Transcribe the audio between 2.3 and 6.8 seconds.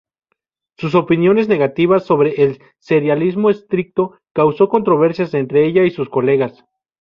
el serialismo estricto causó controversias entre ella y sus colegas.